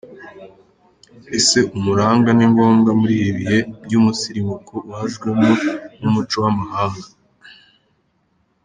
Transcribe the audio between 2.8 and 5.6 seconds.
muri ibi bihe by’umusirimuko wajwemo